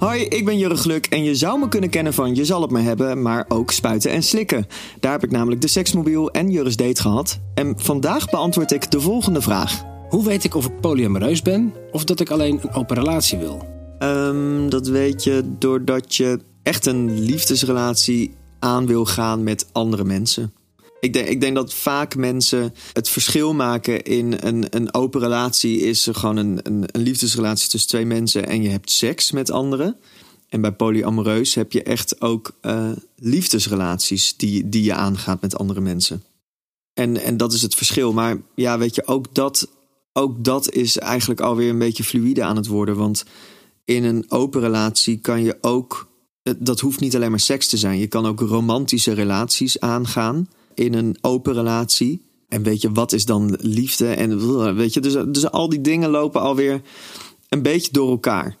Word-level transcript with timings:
Hoi, 0.00 0.22
ik 0.22 0.44
ben 0.44 0.58
Jurre 0.58 0.76
Gluk 0.76 1.06
en 1.06 1.24
je 1.24 1.34
zou 1.34 1.58
me 1.58 1.68
kunnen 1.68 1.90
kennen 1.90 2.14
van 2.14 2.34
Je 2.34 2.44
zal 2.44 2.62
het 2.62 2.70
me 2.70 2.80
hebben, 2.80 3.22
maar 3.22 3.44
ook 3.48 3.70
spuiten 3.70 4.10
en 4.10 4.22
slikken. 4.22 4.66
Daar 5.00 5.12
heb 5.12 5.24
ik 5.24 5.30
namelijk 5.30 5.60
de 5.60 5.68
seksmobiel 5.68 6.30
en 6.30 6.50
Jurre's 6.50 6.76
date 6.76 7.02
gehad. 7.02 7.40
En 7.54 7.74
vandaag 7.76 8.30
beantwoord 8.30 8.72
ik 8.72 8.90
de 8.90 9.00
volgende 9.00 9.40
vraag. 9.40 9.82
Hoe 10.08 10.24
weet 10.24 10.44
ik 10.44 10.54
of 10.54 10.66
ik 10.66 10.80
polyamoreus 10.80 11.42
ben 11.42 11.74
of 11.90 12.04
dat 12.04 12.20
ik 12.20 12.30
alleen 12.30 12.58
een 12.62 12.72
open 12.72 12.96
relatie 12.96 13.38
wil? 13.38 13.66
Ehm, 13.98 14.68
dat 14.68 14.88
weet 14.88 15.24
je 15.24 15.42
doordat 15.58 16.14
je 16.14 16.40
echt 16.62 16.86
een 16.86 17.20
liefdesrelatie 17.20 18.34
aan 18.58 18.86
wil 18.86 19.04
gaan 19.04 19.42
met 19.42 19.66
andere 19.72 20.04
mensen. 20.04 20.52
Ik 21.00 21.12
denk, 21.12 21.28
ik 21.28 21.40
denk 21.40 21.54
dat 21.54 21.74
vaak 21.74 22.16
mensen 22.16 22.74
het 22.92 23.08
verschil 23.08 23.54
maken 23.54 24.02
in 24.02 24.36
een, 24.40 24.66
een 24.70 24.94
open 24.94 25.20
relatie 25.20 25.80
is 25.80 26.08
gewoon 26.12 26.36
een, 26.36 26.60
een, 26.62 26.84
een 26.86 27.02
liefdesrelatie 27.02 27.68
tussen 27.68 27.90
twee 27.90 28.06
mensen 28.06 28.46
en 28.46 28.62
je 28.62 28.68
hebt 28.68 28.90
seks 28.90 29.30
met 29.30 29.50
anderen. 29.50 29.96
En 30.48 30.60
bij 30.60 30.72
polyamoreus 30.72 31.54
heb 31.54 31.72
je 31.72 31.82
echt 31.82 32.20
ook 32.20 32.56
eh, 32.60 32.90
liefdesrelaties 33.16 34.36
die, 34.36 34.68
die 34.68 34.82
je 34.82 34.94
aangaat 34.94 35.40
met 35.40 35.58
andere 35.58 35.80
mensen. 35.80 36.22
En, 36.94 37.16
en 37.16 37.36
dat 37.36 37.52
is 37.52 37.62
het 37.62 37.74
verschil. 37.74 38.12
Maar 38.12 38.36
ja, 38.54 38.78
weet 38.78 38.94
je, 38.94 39.06
ook 39.06 39.34
dat, 39.34 39.68
ook 40.12 40.44
dat 40.44 40.72
is 40.72 40.98
eigenlijk 40.98 41.40
alweer 41.40 41.70
een 41.70 41.78
beetje 41.78 42.04
fluïde 42.04 42.42
aan 42.42 42.56
het 42.56 42.66
worden. 42.66 42.96
Want 42.96 43.24
in 43.84 44.04
een 44.04 44.24
open 44.28 44.60
relatie 44.60 45.18
kan 45.18 45.42
je 45.42 45.58
ook. 45.60 46.08
Dat 46.58 46.80
hoeft 46.80 47.00
niet 47.00 47.14
alleen 47.14 47.30
maar 47.30 47.40
seks 47.40 47.66
te 47.66 47.76
zijn. 47.76 47.98
Je 47.98 48.06
kan 48.06 48.26
ook 48.26 48.40
romantische 48.40 49.12
relaties 49.12 49.80
aangaan 49.80 50.48
in 50.74 50.94
een 50.94 51.16
open 51.20 51.54
relatie. 51.54 52.22
En 52.48 52.62
weet 52.62 52.80
je, 52.80 52.92
wat 52.92 53.12
is 53.12 53.24
dan 53.24 53.56
liefde? 53.60 54.08
En 54.08 54.74
weet 54.76 54.94
je, 54.94 55.00
dus, 55.00 55.16
dus 55.28 55.50
al 55.50 55.68
die 55.68 55.80
dingen 55.80 56.10
lopen 56.10 56.40
alweer 56.40 56.82
een 57.48 57.62
beetje 57.62 57.92
door 57.92 58.10
elkaar. 58.10 58.56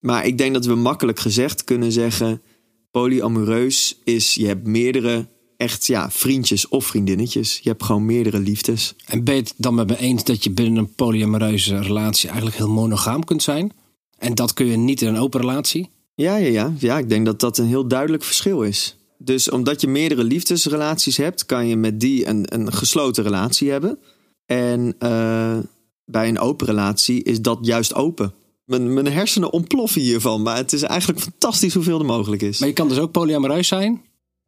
Maar 0.00 0.26
ik 0.26 0.38
denk 0.38 0.54
dat 0.54 0.66
we 0.66 0.74
makkelijk 0.74 1.18
gezegd 1.18 1.64
kunnen 1.64 1.92
zeggen: 1.92 2.42
polyamoreus 2.90 3.98
is 4.04 4.34
je 4.34 4.46
hebt 4.46 4.66
meerdere 4.66 5.26
echt 5.56 5.86
ja, 5.86 6.10
vriendjes 6.10 6.68
of 6.68 6.86
vriendinnetjes. 6.86 7.58
Je 7.62 7.68
hebt 7.68 7.82
gewoon 7.82 8.06
meerdere 8.06 8.38
liefdes. 8.38 8.94
En 9.06 9.24
ben 9.24 9.34
je 9.34 9.40
het 9.40 9.54
dan 9.56 9.74
met 9.74 9.86
me 9.86 9.98
eens 9.98 10.24
dat 10.24 10.44
je 10.44 10.50
binnen 10.50 10.76
een 10.78 10.94
polyamoreuze 10.94 11.80
relatie 11.80 12.28
eigenlijk 12.28 12.58
heel 12.58 12.68
monogaam 12.68 13.24
kunt 13.24 13.42
zijn? 13.42 13.72
En 14.18 14.34
dat 14.34 14.52
kun 14.52 14.66
je 14.66 14.76
niet 14.76 15.02
in 15.02 15.08
een 15.08 15.20
open 15.20 15.40
relatie? 15.40 15.90
Ja, 16.14 16.36
ja, 16.36 16.48
ja. 16.48 16.72
ja 16.78 16.98
ik 16.98 17.08
denk 17.08 17.26
dat 17.26 17.40
dat 17.40 17.58
een 17.58 17.66
heel 17.66 17.88
duidelijk 17.88 18.24
verschil 18.24 18.62
is. 18.62 18.96
Dus 19.24 19.50
omdat 19.50 19.80
je 19.80 19.88
meerdere 19.88 20.24
liefdesrelaties 20.24 21.16
hebt, 21.16 21.46
kan 21.46 21.66
je 21.66 21.76
met 21.76 22.00
die 22.00 22.26
een, 22.26 22.54
een 22.54 22.72
gesloten 22.72 23.22
relatie 23.22 23.70
hebben. 23.70 23.98
En 24.46 24.94
uh, 24.98 25.58
bij 26.04 26.28
een 26.28 26.38
open 26.38 26.66
relatie 26.66 27.22
is 27.22 27.40
dat 27.40 27.58
juist 27.60 27.94
open. 27.94 28.34
Mijn, 28.64 28.94
mijn 28.94 29.06
hersenen 29.06 29.52
ontploffen 29.52 30.00
hiervan, 30.00 30.42
maar 30.42 30.56
het 30.56 30.72
is 30.72 30.82
eigenlijk 30.82 31.20
fantastisch 31.20 31.74
hoeveel 31.74 31.98
er 31.98 32.04
mogelijk 32.04 32.42
is. 32.42 32.58
Maar 32.58 32.68
je 32.68 32.74
kan 32.74 32.88
dus 32.88 32.98
ook 32.98 33.12
polyamoreus 33.12 33.68
zijn 33.68 34.02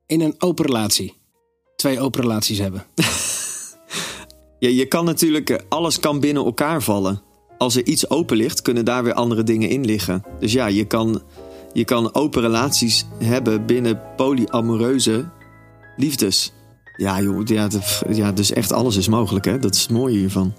in 0.07 0.21
een 0.21 0.35
open 0.39 0.65
relatie. 0.65 1.15
Twee 1.77 2.01
open 2.01 2.21
relaties 2.21 2.59
hebben. 2.59 2.85
ja, 4.59 4.69
je 4.69 4.87
kan 4.87 5.05
natuurlijk, 5.05 5.65
alles 5.69 6.01
kan 6.01 6.21
binnen 6.21 6.45
elkaar 6.45 6.83
vallen. 6.83 7.23
Als 7.59 7.77
er 7.77 7.87
iets 7.87 8.11
open 8.11 8.37
ligt, 8.37 8.63
kunnen 8.63 8.85
daar 8.85 9.05
weer 9.05 9.15
andere 9.15 9.43
dingen 9.43 9.69
in 9.69 9.85
liggen. 9.85 10.25
Dus 10.41 10.53
ja, 10.53 10.67
je 10.67 10.85
kan 10.85 11.23
je 11.77 11.85
kan 11.85 12.15
open 12.15 12.41
relaties 12.41 13.07
hebben 13.19 13.67
binnen 13.67 14.01
polyamoreuze 14.17 15.29
liefdes. 15.97 16.53
Ja, 16.97 17.21
joh, 17.21 17.47
ja, 17.47 17.69
ja, 18.09 18.33
dus 18.33 18.53
echt 18.53 18.73
alles 18.73 18.97
is 18.97 19.09
mogelijk, 19.09 19.45
hè? 19.45 19.59
Dat 19.59 19.75
is 19.75 19.83
het 19.83 19.91
mooie 19.91 20.19
hiervan. 20.19 20.55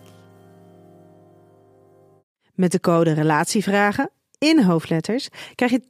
Met 2.56 2.72
de 2.72 2.79
code 2.79 3.11
Relatievragen 3.11 4.09
in 4.38 4.63
hoofdletters 4.63 5.29
krijg 5.56 5.72
je 5.72 5.81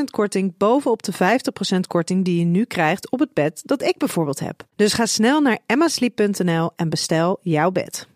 10% 0.00 0.04
korting 0.10 0.56
bovenop 0.56 1.02
de 1.02 1.12
50% 1.12 1.16
korting 1.86 2.24
die 2.24 2.38
je 2.38 2.44
nu 2.44 2.64
krijgt 2.64 3.10
op 3.10 3.18
het 3.18 3.32
bed 3.32 3.62
dat 3.64 3.82
ik 3.82 3.98
bijvoorbeeld 3.98 4.40
heb. 4.40 4.66
Dus 4.76 4.92
ga 4.92 5.06
snel 5.06 5.40
naar 5.40 5.58
emmasleep.nl 5.66 6.70
en 6.76 6.88
bestel 6.88 7.38
jouw 7.42 7.70
bed. 7.70 8.08